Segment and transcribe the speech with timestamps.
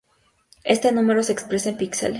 [0.63, 2.09] Este número se expresa en píxeles.